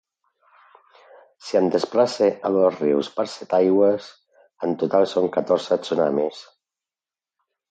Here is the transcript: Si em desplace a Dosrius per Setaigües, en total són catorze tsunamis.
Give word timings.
Si 1.49 1.59
em 1.59 1.67
desplace 1.75 2.29
a 2.49 2.51
Dosrius 2.55 3.11
per 3.19 3.27
Setaigües, 3.35 4.09
en 4.69 4.75
total 4.85 5.07
són 5.13 5.29
catorze 5.37 5.79
tsunamis. 5.85 6.43